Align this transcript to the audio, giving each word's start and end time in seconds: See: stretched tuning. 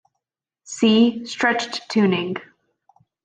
See: 0.63 1.25
stretched 1.27 1.87
tuning. 1.89 2.37